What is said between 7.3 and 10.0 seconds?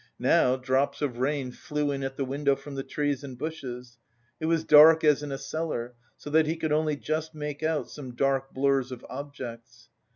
make out some dark blurs of objects.